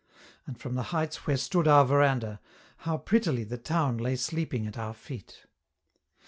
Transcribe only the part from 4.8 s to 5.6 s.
feet!